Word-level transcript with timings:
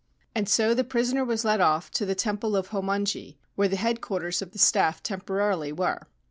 And 0.33 0.49
so 0.49 0.73
the 0.73 0.83
prisoner 0.83 1.23
was 1.23 1.45
led 1.45 1.61
off 1.61 1.91
to 1.91 2.07
the 2.07 2.15
Temple 2.15 2.55
of 2.55 2.69
Hommonji, 2.69 3.37
where 3.53 3.67
the 3.67 3.75
Headquarters 3.75 4.41
of 4.41 4.49
the 4.51 4.57
Staff 4.57 5.03
temporarily 5.03 5.71
were. 5.71 6.07